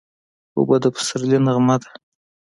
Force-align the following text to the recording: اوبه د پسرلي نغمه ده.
اوبه 0.57 0.75
د 0.83 0.85
پسرلي 0.95 1.37
نغمه 1.45 1.75
ده. 1.81 1.89